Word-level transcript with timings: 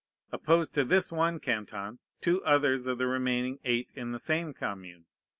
Oppose 0.31 0.71
to 0.71 0.83
this 0.83 1.11
one 1.11 1.39
canton 1.39 1.99
two 2.21 2.43
others 2.43 2.87
of 2.87 2.97
the 2.97 3.05
remaining 3.05 3.59
eight 3.63 3.87
in 3.93 4.13
the 4.13 4.17
same 4.19 4.51
commune. 4.51 5.05